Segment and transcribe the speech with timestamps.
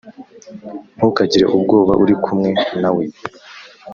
[0.95, 2.49] Ntukagire ubwoba uri kumwe
[2.81, 3.03] nawe